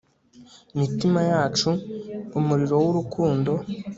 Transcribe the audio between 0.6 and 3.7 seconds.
mitima yacu, umuriro w'urukundo